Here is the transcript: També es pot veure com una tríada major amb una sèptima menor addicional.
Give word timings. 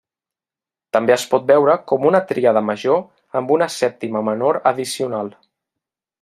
També 0.95 1.13
es 1.15 1.25
pot 1.33 1.45
veure 1.51 1.75
com 1.91 2.07
una 2.13 2.21
tríada 2.31 2.65
major 2.71 3.05
amb 3.41 3.55
una 3.59 3.69
sèptima 3.77 4.25
menor 4.31 4.61
addicional. 4.73 5.33